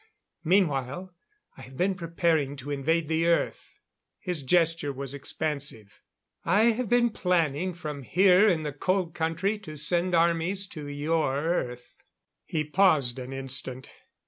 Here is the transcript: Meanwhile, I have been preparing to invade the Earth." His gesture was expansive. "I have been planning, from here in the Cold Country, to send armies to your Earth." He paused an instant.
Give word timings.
Meanwhile, 0.43 1.13
I 1.57 1.61
have 1.61 1.77
been 1.77 1.93
preparing 1.93 2.55
to 2.55 2.71
invade 2.71 3.07
the 3.07 3.27
Earth." 3.27 3.77
His 4.17 4.41
gesture 4.41 4.91
was 4.91 5.13
expansive. 5.13 6.01
"I 6.43 6.71
have 6.71 6.89
been 6.89 7.11
planning, 7.11 7.75
from 7.75 8.01
here 8.01 8.49
in 8.49 8.63
the 8.63 8.73
Cold 8.73 9.13
Country, 9.13 9.59
to 9.59 9.77
send 9.77 10.15
armies 10.15 10.65
to 10.69 10.87
your 10.87 11.35
Earth." 11.35 11.97
He 12.45 12.63
paused 12.63 13.19
an 13.19 13.31
instant. 13.31 13.91